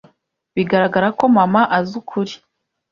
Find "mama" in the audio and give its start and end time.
1.35-1.61